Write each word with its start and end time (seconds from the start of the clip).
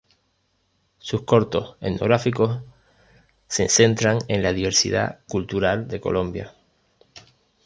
Sus 0.97 1.25
cortos 1.25 1.77
etnográficos, 1.79 2.63
se 3.47 3.69
centran 3.69 4.17
en 4.29 4.41
la 4.41 4.51
diversidad 4.51 5.19
cultural 5.27 5.87
de 5.87 6.01
Colombia. 6.01 6.55